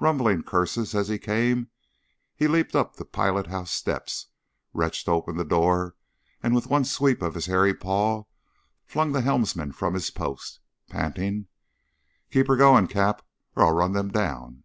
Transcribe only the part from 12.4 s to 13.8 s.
her going, Cap', or I'll